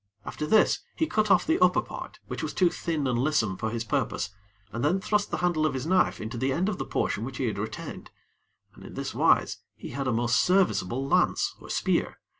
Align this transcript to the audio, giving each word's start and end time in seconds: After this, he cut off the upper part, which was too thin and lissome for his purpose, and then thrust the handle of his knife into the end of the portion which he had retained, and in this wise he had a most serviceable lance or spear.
After 0.25 0.47
this, 0.47 0.79
he 0.95 1.05
cut 1.05 1.29
off 1.29 1.45
the 1.45 1.59
upper 1.59 1.79
part, 1.83 2.17
which 2.25 2.41
was 2.41 2.55
too 2.55 2.71
thin 2.71 3.05
and 3.05 3.19
lissome 3.19 3.55
for 3.55 3.69
his 3.69 3.83
purpose, 3.83 4.31
and 4.71 4.83
then 4.83 4.99
thrust 4.99 5.29
the 5.29 5.37
handle 5.45 5.63
of 5.63 5.75
his 5.75 5.85
knife 5.85 6.19
into 6.19 6.39
the 6.39 6.51
end 6.51 6.67
of 6.69 6.79
the 6.79 6.85
portion 6.85 7.23
which 7.23 7.37
he 7.37 7.45
had 7.45 7.59
retained, 7.59 8.09
and 8.73 8.83
in 8.83 8.95
this 8.95 9.13
wise 9.13 9.57
he 9.75 9.89
had 9.89 10.07
a 10.07 10.11
most 10.11 10.41
serviceable 10.41 11.07
lance 11.07 11.53
or 11.61 11.69
spear. 11.69 12.17